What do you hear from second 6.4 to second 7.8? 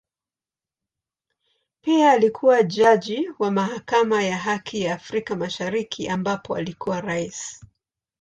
alikuwa Rais.